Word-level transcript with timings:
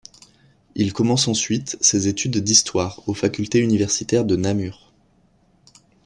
Il 0.73 0.93
commence 0.93 1.27
ensuite 1.27 1.77
ses 1.79 2.07
études 2.07 2.39
d’histoire 2.43 3.07
aux 3.07 3.13
facultés 3.13 3.59
universitaires 3.59 4.25
de 4.25 4.35
Namur. 4.35 4.91